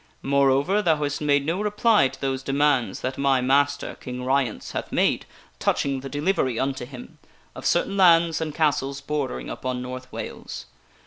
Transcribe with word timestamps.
Moreover, 0.23 0.81
thou 0.81 0.95
hast 1.03 1.21
made 1.21 1.45
no 1.45 1.61
reply 1.61 2.07
to 2.07 2.19
those 2.19 2.41
demands 2.41 3.01
that 3.01 3.19
my 3.19 3.39
master, 3.39 3.93
King 3.99 4.23
Ryence, 4.25 4.71
hath 4.71 4.91
made 4.91 5.27
touching 5.59 5.99
the 5.99 6.09
delivery 6.09 6.57
unto 6.59 6.87
him 6.87 7.19
of 7.55 7.67
certain 7.67 7.97
lands 7.97 8.41
and 8.41 8.55
castles 8.55 8.99
bordering 8.99 9.47
upon 9.47 9.83
North 9.83 10.11
Wales. 10.11 10.65